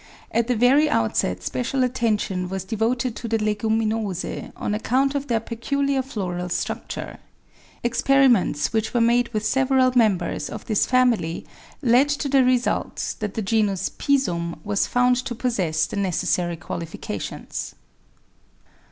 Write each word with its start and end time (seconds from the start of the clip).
At 0.31 0.47
the 0.47 0.55
very 0.55 0.89
outset 0.89 1.43
special 1.43 1.83
attention 1.83 2.49
was 2.49 2.63
devoted 2.63 3.15
to 3.17 3.27
the 3.27 3.37
Legu 3.37 3.69
minosae 3.69 4.51
on 4.55 4.73
account 4.73 5.13
of 5.13 5.27
their 5.27 5.39
peculiar 5.39 6.01
floral 6.01 6.49
structure. 6.49 7.19
Experiments 7.83 8.73
which 8.73 8.95
were 8.95 8.99
made 8.99 9.31
with 9.31 9.45
several 9.45 9.91
members 9.95 10.49
of 10.49 10.65
this 10.65 10.87
family 10.87 11.45
led 11.83 12.09
to 12.09 12.27
the 12.27 12.43
result 12.43 13.13
that 13.19 13.35
the 13.35 13.43
genus 13.43 13.89
Pisum 13.89 14.57
was 14.63 14.87
found 14.87 15.17
to 15.17 15.35
possess 15.35 15.85
the 15.85 15.97
necessaiy 15.97 16.59
qualifications. 16.59 17.75